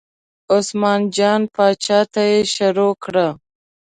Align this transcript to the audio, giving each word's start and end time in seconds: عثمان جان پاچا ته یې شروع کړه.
عثمان 0.55 0.99
جان 1.15 1.41
پاچا 1.55 1.99
ته 2.13 2.21
یې 2.31 2.39
شروع 2.53 2.93
کړه. 3.03 3.27